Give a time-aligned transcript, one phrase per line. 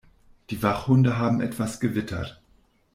[0.49, 2.41] Die Wachhunde haben etwas gewittert.